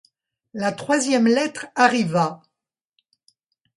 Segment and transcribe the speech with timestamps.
[0.55, 2.41] La troisième lettre arriva.